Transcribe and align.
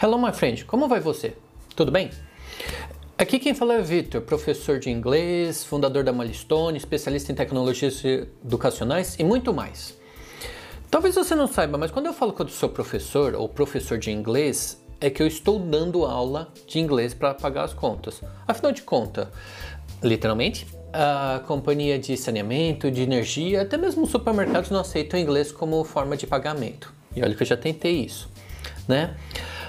Hello, 0.00 0.16
my 0.16 0.32
friend, 0.32 0.64
como 0.64 0.86
vai 0.86 1.00
você? 1.00 1.34
Tudo 1.74 1.90
bem? 1.90 2.10
Aqui 3.18 3.36
quem 3.36 3.52
fala 3.52 3.74
é 3.74 3.82
Victor, 3.82 4.20
professor 4.20 4.78
de 4.78 4.88
inglês, 4.88 5.64
fundador 5.64 6.04
da 6.04 6.12
Milestone, 6.12 6.78
especialista 6.78 7.32
em 7.32 7.34
tecnologias 7.34 8.00
educacionais 8.04 9.16
e 9.18 9.24
muito 9.24 9.52
mais. 9.52 9.98
Talvez 10.88 11.16
você 11.16 11.34
não 11.34 11.48
saiba, 11.48 11.76
mas 11.76 11.90
quando 11.90 12.06
eu 12.06 12.12
falo 12.12 12.32
que 12.32 12.40
eu 12.40 12.46
sou 12.46 12.68
professor 12.68 13.34
ou 13.34 13.48
professor 13.48 13.98
de 13.98 14.12
inglês, 14.12 14.80
é 15.00 15.10
que 15.10 15.20
eu 15.20 15.26
estou 15.26 15.58
dando 15.58 16.04
aula 16.04 16.52
de 16.64 16.78
inglês 16.78 17.12
para 17.12 17.34
pagar 17.34 17.64
as 17.64 17.74
contas. 17.74 18.20
Afinal 18.46 18.70
de 18.70 18.82
contas, 18.82 19.26
literalmente, 20.00 20.64
a 20.92 21.42
companhia 21.44 21.98
de 21.98 22.16
saneamento, 22.16 22.88
de 22.88 23.02
energia, 23.02 23.62
até 23.62 23.76
mesmo 23.76 24.04
os 24.04 24.10
supermercados 24.10 24.70
não 24.70 24.78
aceitam 24.78 25.18
inglês 25.18 25.50
como 25.50 25.82
forma 25.82 26.16
de 26.16 26.24
pagamento. 26.24 26.94
E 27.16 27.20
olha 27.20 27.34
que 27.34 27.42
eu 27.42 27.46
já 27.48 27.56
tentei 27.56 28.04
isso, 28.04 28.30
né? 28.86 29.16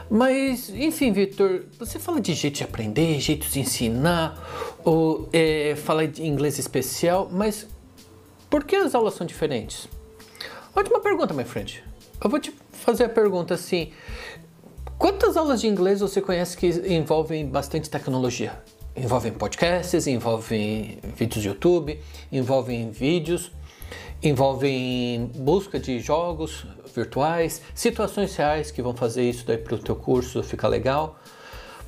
Mas, 0.09 0.69
enfim, 0.69 1.11
Vitor, 1.11 1.65
você 1.77 1.99
fala 1.99 2.19
de 2.19 2.33
jeito 2.33 2.55
de 2.55 2.63
aprender, 2.63 3.19
jeito 3.19 3.47
de 3.47 3.59
ensinar, 3.59 4.77
ou 4.83 5.29
é, 5.31 5.75
fala 5.75 6.07
de 6.07 6.25
inglês 6.25 6.57
especial, 6.57 7.29
mas 7.31 7.67
por 8.49 8.63
que 8.63 8.75
as 8.75 8.95
aulas 8.95 9.13
são 9.13 9.27
diferentes? 9.27 9.87
Ótima 10.75 10.99
pergunta, 10.99 11.33
my 11.33 11.43
friend. 11.43 11.83
Eu 12.23 12.29
vou 12.29 12.39
te 12.39 12.51
fazer 12.71 13.03
a 13.03 13.09
pergunta 13.09 13.53
assim: 13.53 13.91
quantas 14.97 15.37
aulas 15.37 15.61
de 15.61 15.67
inglês 15.67 15.99
você 15.99 16.19
conhece 16.19 16.57
que 16.57 16.67
envolvem 16.67 17.45
bastante 17.45 17.87
tecnologia? 17.89 18.53
Envolvem 18.95 19.31
podcasts, 19.31 20.07
envolvem 20.07 20.99
vídeos 21.15 21.43
do 21.43 21.49
YouTube, 21.49 21.99
envolvem 22.31 22.89
vídeos, 22.89 23.51
envolvem 24.21 25.31
busca 25.35 25.79
de 25.79 25.99
jogos, 25.99 26.65
virtuais, 26.93 27.61
situações 27.73 28.35
reais 28.35 28.71
que 28.71 28.81
vão 28.81 28.93
fazer 28.93 29.23
isso 29.29 29.45
daí 29.45 29.57
para 29.57 29.75
o 29.75 29.77
teu 29.77 29.95
curso 29.95 30.43
ficar 30.43 30.67
legal. 30.67 31.19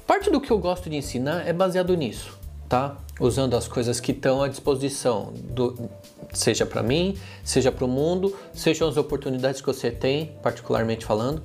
Parte 0.08 0.30
do 0.30 0.40
que 0.40 0.52
eu 0.52 0.58
gosto 0.58 0.90
de 0.90 0.96
ensinar 0.96 1.48
é 1.48 1.54
baseado 1.54 1.96
nisso, 1.96 2.38
tá? 2.68 2.98
Usando 3.20 3.56
as 3.56 3.68
coisas 3.68 4.00
que 4.00 4.12
estão 4.12 4.42
à 4.42 4.48
disposição, 4.48 5.34
do, 5.34 5.90
seja 6.34 6.66
para 6.66 6.82
mim, 6.82 7.18
seja 7.44 7.72
para 7.72 7.86
o 7.86 7.88
mundo, 7.88 8.36
sejam 8.54 8.88
as 8.88 8.98
oportunidades 8.98 9.62
que 9.62 9.68
você 9.68 9.92
tem, 9.92 10.32
particularmente 10.42 11.06
falando. 11.06 11.42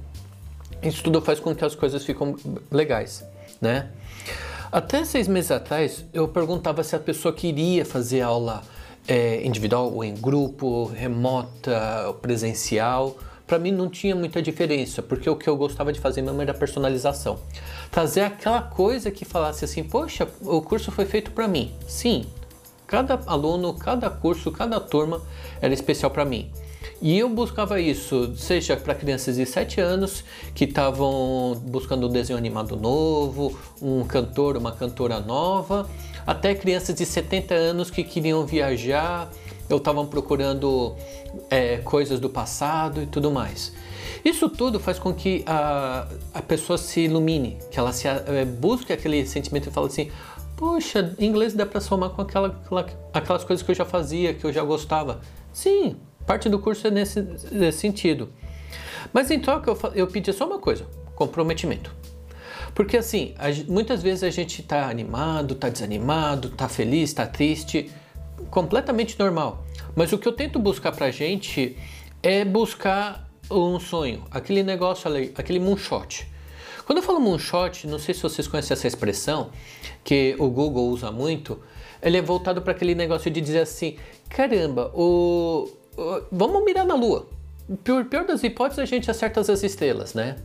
Isso 0.82 1.02
tudo 1.02 1.20
faz 1.20 1.40
com 1.40 1.54
que 1.54 1.64
as 1.64 1.74
coisas 1.74 2.04
ficam 2.04 2.36
legais, 2.70 3.24
né? 3.60 3.90
Até 4.70 5.04
seis 5.04 5.28
meses 5.28 5.50
atrás, 5.50 6.04
eu 6.12 6.28
perguntava 6.28 6.82
se 6.82 6.94
a 6.94 6.98
pessoa 6.98 7.32
queria 7.32 7.84
fazer 7.84 8.20
aula 8.20 8.62
é, 9.08 9.44
individual 9.44 9.92
ou 9.92 10.04
em 10.04 10.14
grupo, 10.14 10.86
remota, 10.86 12.14
presencial 12.20 13.16
para 13.46 13.58
mim 13.58 13.70
não 13.70 13.88
tinha 13.88 14.14
muita 14.14 14.42
diferença, 14.42 15.00
porque 15.00 15.30
o 15.30 15.36
que 15.36 15.48
eu 15.48 15.56
gostava 15.56 15.92
de 15.92 16.00
fazer 16.00 16.20
mesmo 16.20 16.42
era 16.42 16.52
personalização. 16.52 17.38
Trazer 17.90 18.22
aquela 18.22 18.60
coisa 18.60 19.10
que 19.10 19.24
falasse 19.24 19.64
assim, 19.64 19.84
poxa, 19.84 20.28
o 20.42 20.60
curso 20.60 20.90
foi 20.90 21.06
feito 21.06 21.30
para 21.30 21.46
mim. 21.46 21.72
Sim, 21.86 22.26
cada 22.86 23.20
aluno, 23.26 23.72
cada 23.74 24.10
curso, 24.10 24.50
cada 24.50 24.80
turma 24.80 25.22
era 25.60 25.72
especial 25.72 26.10
para 26.10 26.24
mim. 26.24 26.50
E 27.00 27.18
eu 27.18 27.28
buscava 27.28 27.80
isso, 27.80 28.34
seja 28.36 28.76
para 28.76 28.94
crianças 28.94 29.36
de 29.36 29.44
7 29.44 29.80
anos 29.80 30.24
que 30.54 30.64
estavam 30.64 31.54
buscando 31.66 32.08
um 32.08 32.10
desenho 32.10 32.38
animado 32.38 32.74
novo, 32.74 33.56
um 33.82 34.02
cantor, 34.04 34.56
uma 34.56 34.72
cantora 34.72 35.20
nova, 35.20 35.88
até 36.26 36.54
crianças 36.54 36.94
de 36.94 37.06
70 37.06 37.54
anos 37.54 37.90
que 37.90 38.02
queriam 38.02 38.44
viajar 38.44 39.30
ou 39.70 39.78
estavam 39.78 40.06
procurando 40.06 40.94
é, 41.50 41.78
coisas 41.78 42.18
do 42.18 42.28
passado 42.28 43.02
e 43.02 43.06
tudo 43.06 43.30
mais. 43.30 43.72
Isso 44.24 44.48
tudo 44.48 44.80
faz 44.80 44.98
com 44.98 45.14
que 45.14 45.44
a, 45.46 46.08
a 46.34 46.42
pessoa 46.42 46.76
se 46.76 47.00
ilumine, 47.02 47.58
que 47.70 47.78
ela 47.78 47.92
se 47.92 48.08
é, 48.08 48.44
busque 48.44 48.92
aquele 48.92 49.24
sentimento 49.26 49.68
e 49.68 49.72
fale 49.72 49.86
assim: 49.86 50.10
Poxa, 50.56 51.14
inglês 51.18 51.54
dá 51.54 51.64
para 51.64 51.80
somar 51.80 52.10
com 52.10 52.22
aquela, 52.22 52.48
aquela, 52.48 52.86
aquelas 53.12 53.44
coisas 53.44 53.64
que 53.64 53.70
eu 53.70 53.74
já 53.74 53.84
fazia, 53.84 54.34
que 54.34 54.44
eu 54.44 54.52
já 54.52 54.64
gostava. 54.64 55.20
Sim, 55.52 55.96
parte 56.26 56.48
do 56.48 56.58
curso 56.58 56.86
é 56.86 56.90
nesse, 56.90 57.22
nesse 57.52 57.78
sentido. 57.78 58.28
Mas 59.12 59.30
em 59.30 59.38
troca 59.38 59.70
eu, 59.70 59.78
eu 59.94 60.06
pedi 60.06 60.32
só 60.32 60.46
uma 60.46 60.58
coisa: 60.58 60.86
comprometimento. 61.14 61.94
Porque 62.76 62.98
assim, 62.98 63.34
a, 63.38 63.46
muitas 63.72 64.02
vezes 64.02 64.22
a 64.22 64.28
gente 64.28 64.60
está 64.60 64.90
animado, 64.90 65.54
está 65.54 65.70
desanimado, 65.70 66.48
está 66.48 66.68
feliz, 66.68 67.08
está 67.08 67.26
triste 67.26 67.90
completamente 68.50 69.18
normal. 69.18 69.64
Mas 69.96 70.12
o 70.12 70.18
que 70.18 70.28
eu 70.28 70.32
tento 70.32 70.58
buscar 70.58 70.92
pra 70.92 71.10
gente 71.10 71.74
é 72.22 72.44
buscar 72.44 73.26
um 73.50 73.80
sonho, 73.80 74.24
aquele 74.30 74.62
negócio 74.62 75.10
ali, 75.10 75.32
aquele 75.34 75.58
moonshot. 75.58 76.28
Quando 76.84 76.98
eu 76.98 77.02
falo 77.02 77.18
moonshot, 77.18 77.86
não 77.86 77.98
sei 77.98 78.14
se 78.14 78.22
vocês 78.22 78.46
conhecem 78.46 78.74
essa 78.74 78.86
expressão, 78.86 79.50
que 80.04 80.36
o 80.38 80.50
Google 80.50 80.88
usa 80.88 81.10
muito, 81.10 81.58
ele 82.02 82.18
é 82.18 82.22
voltado 82.22 82.60
para 82.60 82.72
aquele 82.72 82.94
negócio 82.94 83.30
de 83.30 83.40
dizer 83.40 83.60
assim: 83.60 83.96
caramba, 84.28 84.92
o, 84.94 85.66
o, 85.96 86.22
vamos 86.30 86.62
mirar 86.62 86.84
na 86.84 86.94
Lua. 86.94 87.26
Pior 87.82 88.26
das 88.26 88.44
hipóteses, 88.44 88.80
a 88.80 88.84
gente 88.84 89.10
acerta 89.10 89.40
as 89.40 89.48
estrelas, 89.62 90.12
né? 90.12 90.36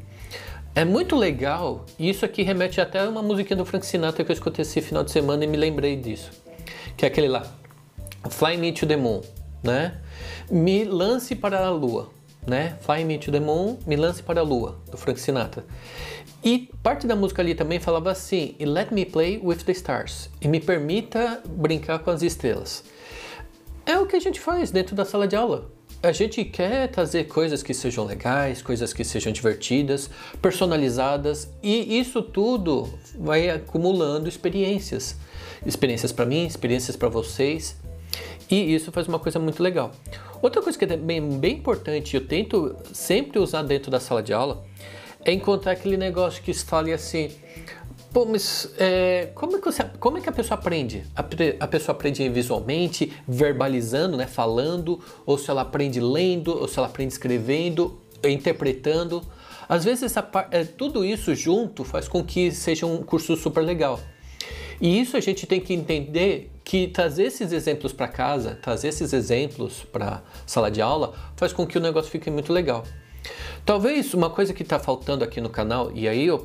É 0.73 0.85
muito 0.85 1.17
legal, 1.17 1.85
e 1.99 2.09
isso 2.09 2.23
aqui 2.23 2.43
remete 2.43 2.79
até 2.79 2.99
a 2.99 3.09
uma 3.09 3.21
musiquinha 3.21 3.57
do 3.57 3.65
Frank 3.65 3.85
Sinatra 3.85 4.23
que 4.23 4.31
eu 4.31 4.33
escutei 4.33 4.61
esse 4.61 4.81
final 4.81 5.03
de 5.03 5.11
semana 5.11 5.43
e 5.43 5.47
me 5.47 5.57
lembrei 5.57 5.97
disso. 5.97 6.31
Que 6.95 7.03
é 7.03 7.09
aquele 7.09 7.27
lá. 7.27 7.45
Fly 8.29 8.55
Me 8.55 8.71
to 8.71 8.87
the 8.87 8.95
Moon, 8.95 9.21
né? 9.61 9.99
Me 10.49 10.85
lance 10.85 11.35
para 11.35 11.59
a 11.59 11.69
lua, 11.69 12.09
né? 12.47 12.77
Fly 12.79 13.03
Me 13.03 13.17
to 13.17 13.33
the 13.33 13.41
Moon, 13.41 13.79
me 13.85 13.97
lance 13.97 14.23
para 14.23 14.39
a 14.39 14.43
lua, 14.43 14.79
do 14.89 14.95
Frank 14.95 15.19
Sinatra. 15.19 15.65
E 16.41 16.69
parte 16.81 17.05
da 17.05 17.17
música 17.17 17.41
ali 17.41 17.53
também 17.53 17.81
falava 17.81 18.09
assim: 18.09 18.55
Let 18.57 18.91
me 18.91 19.05
play 19.05 19.41
with 19.43 19.57
the 19.65 19.73
stars, 19.73 20.29
e 20.41 20.47
me 20.47 20.61
permita 20.61 21.41
brincar 21.49 21.99
com 21.99 22.11
as 22.11 22.21
estrelas. 22.21 22.85
É 23.85 23.99
o 23.99 24.05
que 24.05 24.15
a 24.15 24.21
gente 24.21 24.39
faz 24.39 24.71
dentro 24.71 24.95
da 24.95 25.03
sala 25.03 25.27
de 25.27 25.35
aula. 25.35 25.69
A 26.03 26.11
gente 26.11 26.43
quer 26.43 26.87
trazer 26.87 27.25
coisas 27.25 27.61
que 27.61 27.75
sejam 27.75 28.03
legais, 28.05 28.59
coisas 28.59 28.91
que 28.91 29.03
sejam 29.03 29.31
divertidas, 29.31 30.09
personalizadas, 30.41 31.47
e 31.61 31.99
isso 31.99 32.23
tudo 32.23 32.89
vai 33.19 33.51
acumulando 33.51 34.27
experiências. 34.27 35.15
Experiências 35.63 36.11
para 36.11 36.25
mim, 36.25 36.47
experiências 36.47 36.95
para 36.95 37.07
vocês, 37.07 37.75
e 38.49 38.73
isso 38.73 38.91
faz 38.91 39.07
uma 39.07 39.19
coisa 39.19 39.37
muito 39.37 39.61
legal. 39.61 39.91
Outra 40.41 40.59
coisa 40.63 40.75
que 40.75 40.85
é 40.85 40.97
bem, 40.97 41.37
bem 41.37 41.57
importante, 41.57 42.15
eu 42.15 42.25
tento 42.25 42.75
sempre 42.91 43.37
usar 43.37 43.61
dentro 43.61 43.91
da 43.91 43.99
sala 43.99 44.23
de 44.23 44.33
aula, 44.33 44.65
é 45.23 45.31
encontrar 45.31 45.73
aquele 45.73 45.97
negócio 45.97 46.41
que 46.41 46.51
fale 46.51 46.91
assim, 46.91 47.29
Pô, 48.13 48.25
mas 48.25 48.69
é, 48.77 49.29
como, 49.33 49.55
é 49.55 49.59
que 49.59 49.65
você, 49.65 49.85
como 49.97 50.17
é 50.17 50.21
que 50.21 50.27
a 50.27 50.33
pessoa 50.33 50.59
aprende? 50.59 51.03
A, 51.15 51.23
a, 51.63 51.67
pessoa 51.67 51.95
aprende 51.95 52.27
visualmente, 52.27 53.13
verbalizando, 53.25 54.17
né, 54.17 54.27
falando, 54.27 54.99
ou 55.25 55.37
se 55.37 55.49
ela 55.49 55.61
aprende 55.61 56.01
lendo, 56.01 56.51
ou 56.51 56.67
se 56.67 56.77
ela 56.77 56.87
aprende 56.87 57.13
escrevendo, 57.13 57.97
interpretando. 58.21 59.21
Às 59.67 59.85
vezes 59.85 60.03
essa, 60.03 60.29
é, 60.51 60.65
tudo 60.65 61.05
isso 61.05 61.33
junto 61.33 61.85
faz 61.85 62.09
com 62.09 62.21
que 62.21 62.51
seja 62.51 62.85
um 62.85 63.01
curso 63.01 63.37
super 63.37 63.61
legal. 63.63 63.97
E 64.81 64.99
isso 64.99 65.15
a 65.15 65.21
gente 65.21 65.47
tem 65.47 65.61
que 65.61 65.73
entender 65.73 66.51
que 66.65 66.87
trazer 66.87 67.23
esses 67.23 67.53
exemplos 67.53 67.93
para 67.93 68.09
casa, 68.09 68.59
trazer 68.61 68.89
esses 68.89 69.13
exemplos 69.13 69.85
para 69.89 70.21
sala 70.45 70.69
de 70.69 70.81
aula, 70.81 71.13
faz 71.37 71.53
com 71.53 71.65
que 71.65 71.77
o 71.77 71.81
negócio 71.81 72.11
fique 72.11 72.29
muito 72.29 72.51
legal. 72.51 72.83
Talvez 73.65 74.13
uma 74.13 74.29
coisa 74.29 74.53
que 74.53 74.63
está 74.63 74.79
faltando 74.79 75.23
aqui 75.23 75.39
no 75.39 75.49
canal, 75.49 75.91
e 75.93 76.07
aí 76.07 76.25
eu 76.25 76.39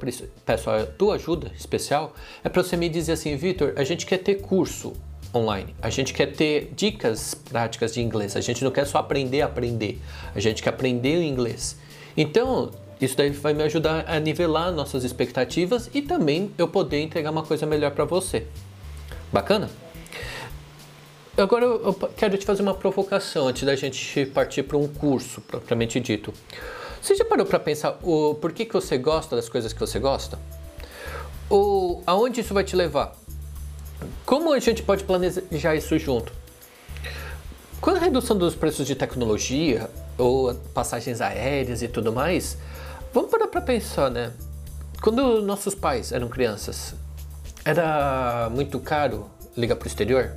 peço 0.44 0.70
a 0.70 0.84
tua 0.84 1.14
ajuda 1.14 1.50
especial, 1.56 2.14
é 2.44 2.48
para 2.48 2.62
você 2.62 2.76
me 2.76 2.88
dizer 2.88 3.12
assim, 3.12 3.34
Vitor, 3.36 3.72
a 3.76 3.84
gente 3.84 4.04
quer 4.04 4.18
ter 4.18 4.36
curso 4.36 4.92
online, 5.34 5.74
a 5.80 5.90
gente 5.90 6.12
quer 6.12 6.26
ter 6.26 6.72
dicas 6.76 7.34
práticas 7.34 7.94
de 7.94 8.00
inglês, 8.00 8.36
a 8.36 8.40
gente 8.40 8.62
não 8.62 8.70
quer 8.70 8.86
só 8.86 8.98
aprender 8.98 9.42
a 9.42 9.46
aprender, 9.46 10.00
a 10.34 10.40
gente 10.40 10.62
quer 10.62 10.70
aprender 10.70 11.18
o 11.18 11.22
inglês. 11.22 11.78
Então, 12.16 12.70
isso 13.00 13.16
daí 13.16 13.30
vai 13.30 13.52
me 13.52 13.62
ajudar 13.62 14.04
a 14.08 14.18
nivelar 14.18 14.72
nossas 14.72 15.04
expectativas 15.04 15.90
e 15.92 16.02
também 16.02 16.50
eu 16.56 16.68
poder 16.68 17.00
entregar 17.02 17.30
uma 17.30 17.42
coisa 17.42 17.66
melhor 17.66 17.90
para 17.90 18.04
você. 18.04 18.46
Bacana? 19.32 19.68
Agora 21.36 21.64
eu 21.64 21.94
quero 22.16 22.38
te 22.38 22.46
fazer 22.46 22.62
uma 22.62 22.74
provocação 22.74 23.48
antes 23.48 23.62
da 23.62 23.76
gente 23.76 24.24
partir 24.26 24.62
para 24.62 24.76
um 24.76 24.88
curso 24.88 25.40
propriamente 25.40 26.00
dito. 26.00 26.32
Você 27.00 27.14
já 27.14 27.24
parou 27.24 27.44
para 27.44 27.58
pensar 27.58 27.98
o 28.02 28.34
por 28.34 28.52
que, 28.52 28.64
que 28.64 28.72
você 28.72 28.96
gosta 28.96 29.36
das 29.36 29.48
coisas 29.48 29.72
que 29.72 29.78
você 29.78 29.98
gosta? 29.98 30.38
Ou 31.48 32.02
aonde 32.06 32.40
isso 32.40 32.54
vai 32.54 32.64
te 32.64 32.74
levar? 32.74 33.14
Como 34.24 34.52
a 34.52 34.58
gente 34.58 34.82
pode 34.82 35.04
planejar 35.04 35.74
isso 35.74 35.98
junto? 35.98 36.32
Com 37.80 37.90
a 37.90 37.98
redução 37.98 38.36
dos 38.36 38.54
preços 38.54 38.86
de 38.86 38.94
tecnologia 38.94 39.90
ou 40.16 40.54
passagens 40.72 41.20
aéreas 41.20 41.82
e 41.82 41.88
tudo 41.88 42.12
mais, 42.12 42.56
Vamos 43.16 43.30
parar 43.30 43.48
para 43.48 43.62
pensar, 43.62 44.10
né? 44.10 44.30
Quando 45.00 45.40
nossos 45.40 45.74
pais 45.74 46.12
eram 46.12 46.28
crianças, 46.28 46.94
era 47.64 48.50
muito 48.50 48.78
caro 48.78 49.30
ligar 49.56 49.74
para 49.76 49.86
o 49.86 49.88
exterior? 49.88 50.36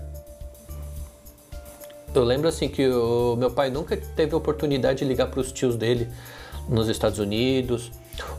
Eu 2.19 2.25
lembro 2.25 2.49
assim 2.49 2.67
que 2.67 2.85
o 2.85 3.37
meu 3.37 3.49
pai 3.49 3.69
nunca 3.69 3.95
teve 3.95 4.35
oportunidade 4.35 4.99
de 4.99 5.05
ligar 5.05 5.27
para 5.27 5.39
os 5.39 5.53
tios 5.53 5.77
dele 5.77 6.09
nos 6.67 6.89
Estados 6.89 7.17
Unidos, 7.17 7.91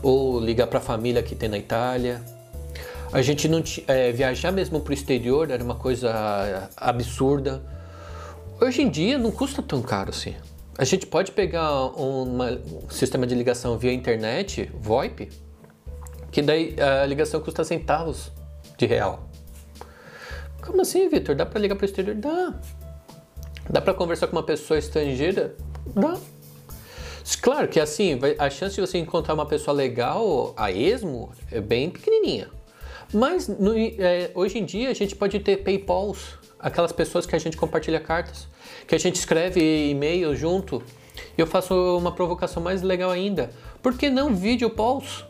ou 0.03 0.39
ligar 0.39 0.67
para 0.67 0.77
a 0.77 0.81
família 0.81 1.23
que 1.23 1.33
tem 1.33 1.49
na 1.49 1.57
Itália. 1.57 2.21
A 3.11 3.23
gente 3.23 3.47
não 3.47 3.63
é, 3.87 4.11
viajar 4.11 4.51
mesmo 4.51 4.79
para 4.79 4.91
o 4.91 4.93
exterior 4.93 5.49
era 5.49 5.63
uma 5.63 5.73
coisa 5.73 6.69
absurda. 6.77 7.63
Hoje 8.61 8.83
em 8.83 8.89
dia 8.89 9.17
não 9.17 9.31
custa 9.31 9.63
tão 9.63 9.81
caro 9.81 10.11
assim. 10.11 10.35
A 10.77 10.85
gente 10.85 11.07
pode 11.07 11.31
pegar 11.31 11.71
uma, 11.99 12.51
um 12.51 12.89
sistema 12.89 13.25
de 13.25 13.33
ligação 13.33 13.79
via 13.79 13.91
internet, 13.91 14.71
VoIP, 14.79 15.29
que 16.31 16.43
daí 16.43 16.75
a 16.79 17.05
ligação 17.07 17.41
custa 17.41 17.63
centavos 17.63 18.31
de 18.77 18.85
real. 18.85 19.27
Como 20.61 20.81
assim, 20.81 21.09
Vitor? 21.09 21.35
Dá 21.35 21.47
para 21.47 21.59
ligar 21.59 21.75
para 21.75 21.83
o 21.83 21.85
exterior? 21.85 22.15
Dá. 22.15 22.53
Dá 23.69 23.81
para 23.81 23.93
conversar 23.93 24.27
com 24.27 24.35
uma 24.35 24.43
pessoa 24.43 24.77
estrangeira? 24.77 25.55
Dá. 25.95 26.17
Claro 27.41 27.67
que 27.67 27.79
assim, 27.79 28.19
a 28.37 28.49
chance 28.49 28.75
de 28.75 28.81
você 28.81 28.97
encontrar 28.97 29.33
uma 29.33 29.45
pessoa 29.45 29.75
legal 29.75 30.53
a 30.57 30.71
esmo 30.71 31.31
é 31.51 31.61
bem 31.61 31.89
pequenininha. 31.89 32.49
Mas 33.13 33.47
no, 33.47 33.77
é, 33.77 34.31
hoje 34.33 34.57
em 34.59 34.65
dia 34.65 34.89
a 34.89 34.93
gente 34.93 35.15
pode 35.15 35.39
ter 35.39 35.57
PayPals, 35.57 36.35
aquelas 36.59 36.91
pessoas 36.91 37.25
que 37.25 37.35
a 37.35 37.39
gente 37.39 37.57
compartilha 37.57 37.99
cartas, 37.99 38.47
que 38.87 38.95
a 38.95 38.97
gente 38.97 39.15
escreve 39.15 39.89
e-mail 39.89 40.35
junto. 40.35 40.81
Eu 41.37 41.45
faço 41.45 41.73
uma 41.97 42.11
provocação 42.11 42.61
mais 42.61 42.81
legal 42.81 43.11
ainda. 43.11 43.49
Por 43.81 43.97
que 43.97 44.09
não 44.09 44.35
vídeo 44.35 44.69
calls? 44.69 45.25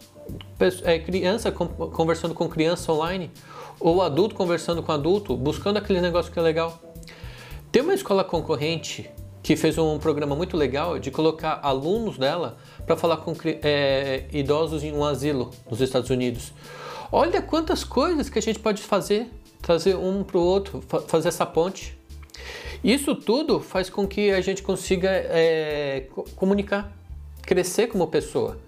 É, 0.84 1.00
criança 1.00 1.52
conversando 1.52 2.34
com 2.34 2.48
criança 2.48 2.92
online, 2.94 3.32
ou 3.80 4.02
adulto 4.02 4.36
conversando 4.36 4.84
com 4.84 4.92
adulto, 4.92 5.36
buscando 5.36 5.78
aquele 5.78 6.00
negócio 6.00 6.32
que 6.32 6.38
é 6.38 6.42
legal. 6.42 6.80
Tem 7.72 7.82
uma 7.82 7.94
escola 7.94 8.22
concorrente 8.22 9.10
que 9.42 9.56
fez 9.56 9.78
um 9.78 9.98
programa 9.98 10.36
muito 10.36 10.58
legal 10.58 11.00
de 11.00 11.10
colocar 11.10 11.58
alunos 11.64 12.18
dela 12.18 12.58
para 12.86 12.98
falar 12.98 13.18
com 13.18 13.34
é, 13.46 14.26
idosos 14.34 14.84
em 14.84 14.92
um 14.92 15.06
asilo 15.06 15.52
nos 15.70 15.80
Estados 15.80 16.10
Unidos. 16.10 16.52
Olha 17.10 17.42
quantas 17.42 17.86
coisas 17.86 18.30
que 18.30 18.38
a 18.38 18.42
gente 18.42 18.60
pode 18.60 18.82
fazer, 18.82 19.30
trazer 19.62 19.96
um 19.96 20.22
para 20.22 20.38
o 20.38 20.42
outro, 20.42 20.84
fazer 21.08 21.30
essa 21.30 21.46
ponte. 21.46 21.98
Isso 22.84 23.16
tudo 23.16 23.62
faz 23.62 23.90
com 23.90 24.06
que 24.06 24.32
a 24.32 24.42
gente 24.42 24.62
consiga 24.62 25.10
é, 25.10 26.08
comunicar, 26.36 26.92
crescer 27.42 27.88
como 27.88 28.06
pessoa, 28.08 28.60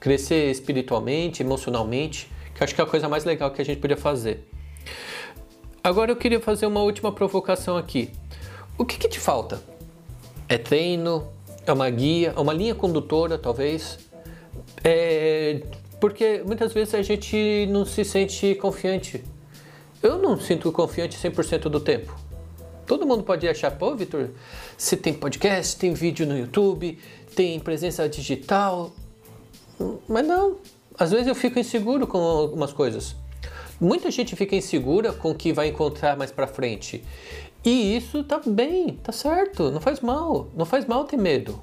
crescer 0.00 0.50
espiritualmente, 0.50 1.42
emocionalmente, 1.42 2.30
que 2.54 2.64
acho 2.64 2.74
que 2.74 2.80
é 2.80 2.84
a 2.84 2.86
coisa 2.86 3.10
mais 3.10 3.26
legal 3.26 3.50
que 3.50 3.60
a 3.60 3.64
gente 3.64 3.78
podia 3.78 3.96
fazer. 3.96 4.48
Agora 5.84 6.10
eu 6.10 6.16
queria 6.16 6.40
fazer 6.40 6.64
uma 6.64 6.80
última 6.80 7.12
provocação 7.12 7.76
aqui. 7.76 8.10
O 8.78 8.86
que, 8.86 8.96
que 8.96 9.08
te 9.08 9.20
falta? 9.20 9.60
É 10.48 10.56
treino? 10.56 11.28
É 11.66 11.72
uma 11.72 11.90
guia? 11.90 12.32
É 12.34 12.40
uma 12.40 12.54
linha 12.54 12.74
condutora, 12.74 13.36
talvez? 13.36 13.98
É 14.82 15.60
porque 16.00 16.42
muitas 16.46 16.72
vezes 16.72 16.94
a 16.94 17.02
gente 17.02 17.66
não 17.70 17.84
se 17.84 18.04
sente 18.04 18.54
confiante. 18.54 19.24
Eu 20.02 20.18
não 20.18 20.38
sinto 20.38 20.70
confiante 20.70 21.16
100% 21.16 21.62
do 21.62 21.80
tempo. 21.80 22.16
Todo 22.86 23.06
mundo 23.06 23.22
pode 23.22 23.46
achar, 23.48 23.70
pô, 23.72 23.94
Vitor, 23.94 24.30
você 24.76 24.96
tem 24.96 25.12
podcast, 25.12 25.76
tem 25.76 25.92
vídeo 25.92 26.26
no 26.26 26.38
YouTube, 26.38 26.98
tem 27.34 27.58
presença 27.58 28.08
digital. 28.08 28.92
Mas 30.08 30.26
não. 30.26 30.56
Às 30.98 31.10
vezes 31.10 31.26
eu 31.26 31.34
fico 31.34 31.58
inseguro 31.58 32.06
com 32.06 32.18
algumas 32.18 32.72
coisas. 32.72 33.14
Muita 33.80 34.10
gente 34.10 34.34
fica 34.34 34.56
insegura 34.56 35.12
com 35.12 35.30
o 35.30 35.34
que 35.34 35.52
vai 35.52 35.68
encontrar 35.68 36.16
mais 36.16 36.32
para 36.32 36.46
frente. 36.46 37.04
E 37.68 37.96
isso 37.96 38.24
tá 38.24 38.40
bem, 38.46 38.98
tá 39.02 39.12
certo, 39.12 39.70
não 39.70 39.80
faz 39.80 40.00
mal. 40.00 40.48
Não 40.56 40.64
faz 40.64 40.86
mal 40.86 41.04
ter 41.04 41.16
medo. 41.16 41.60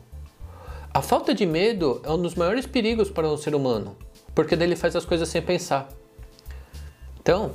A 0.93 1.01
falta 1.01 1.33
de 1.33 1.45
medo 1.45 2.01
é 2.03 2.11
um 2.11 2.21
dos 2.21 2.35
maiores 2.35 2.65
perigos 2.65 3.09
para 3.09 3.27
um 3.27 3.37
ser 3.37 3.55
humano 3.55 3.97
porque 4.35 4.55
daí 4.55 4.67
ele 4.67 4.75
faz 4.75 4.95
as 4.95 5.05
coisas 5.05 5.29
sem 5.29 5.41
pensar. 5.41 5.87
Então, 7.21 7.51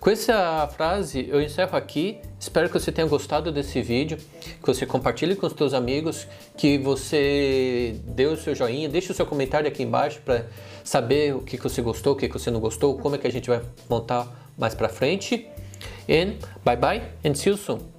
com 0.00 0.10
essa 0.10 0.66
frase 0.74 1.28
eu 1.28 1.40
encerro 1.40 1.76
aqui. 1.76 2.18
Espero 2.40 2.68
que 2.68 2.78
você 2.78 2.90
tenha 2.90 3.06
gostado 3.06 3.52
desse 3.52 3.80
vídeo, 3.80 4.18
que 4.40 4.66
você 4.66 4.86
compartilhe 4.86 5.36
com 5.36 5.46
os 5.46 5.52
seus 5.52 5.74
amigos, 5.74 6.26
que 6.56 6.78
você 6.78 8.00
dê 8.06 8.26
o 8.26 8.36
seu 8.36 8.54
joinha, 8.54 8.88
deixe 8.88 9.12
o 9.12 9.14
seu 9.14 9.26
comentário 9.26 9.68
aqui 9.68 9.82
embaixo 9.82 10.20
para 10.24 10.46
saber 10.82 11.34
o 11.34 11.40
que, 11.40 11.56
que 11.56 11.62
você 11.62 11.80
gostou, 11.80 12.14
o 12.14 12.16
que, 12.16 12.28
que 12.28 12.38
você 12.38 12.50
não 12.50 12.60
gostou, 12.60 12.98
como 12.98 13.14
é 13.14 13.18
que 13.18 13.26
a 13.26 13.32
gente 13.32 13.48
vai 13.48 13.62
montar 13.88 14.52
mais 14.58 14.74
para 14.74 14.88
frente. 14.88 15.46
And 16.08 16.44
bye 16.64 16.76
bye 16.76 17.02
and 17.22 17.36
see 17.36 17.50
you 17.50 17.56
soon. 17.56 17.93